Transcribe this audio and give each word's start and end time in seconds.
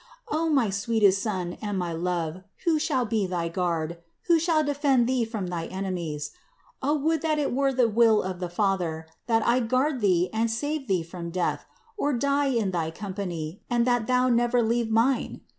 O 0.29 0.49
my 0.49 0.71
sweetest 0.71 1.21
Son 1.21 1.59
and 1.61 1.77
my 1.77 1.93
love, 1.93 2.41
who 2.65 2.79
shall 2.79 3.05
be 3.05 3.27
thy 3.27 3.49
guard, 3.49 3.99
who 4.23 4.39
shall 4.39 4.63
defend 4.63 5.05
Thee 5.05 5.23
from 5.23 5.45
thy 5.45 5.67
enemies? 5.67 6.31
O 6.81 6.95
would 6.95 7.21
that 7.21 7.37
it 7.37 7.53
were 7.53 7.71
the 7.71 7.87
will 7.87 8.23
of 8.23 8.39
the 8.39 8.49
Father, 8.49 9.05
that 9.27 9.45
I 9.45 9.59
guard 9.59 10.01
Thee 10.01 10.31
and 10.33 10.49
save 10.49 10.87
Thee 10.87 11.03
from 11.03 11.29
death, 11.29 11.67
or 11.97 12.13
die 12.13 12.47
in 12.47 12.71
thy 12.71 12.89
company, 12.89 13.61
and 13.69 13.85
that 13.85 14.07
Thou 14.07 14.27
never 14.27 14.63
leave 14.63 14.89
mine! 14.89 15.41